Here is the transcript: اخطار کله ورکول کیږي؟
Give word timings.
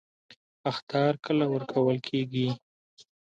اخطار 0.71 1.13
کله 1.25 1.45
ورکول 1.53 1.97
کیږي؟ 2.07 2.47